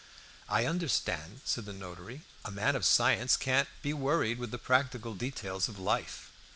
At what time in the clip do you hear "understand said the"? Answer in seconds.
0.65-1.73